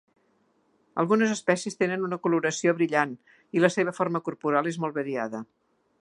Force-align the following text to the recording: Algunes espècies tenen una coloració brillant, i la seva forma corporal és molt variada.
Algunes 1.03 1.33
espècies 1.33 1.77
tenen 1.83 2.07
una 2.09 2.19
coloració 2.25 2.75
brillant, 2.79 3.15
i 3.59 3.65
la 3.67 3.71
seva 3.77 3.97
forma 4.01 4.23
corporal 4.31 4.71
és 4.73 4.85
molt 4.87 4.99
variada. 5.03 5.47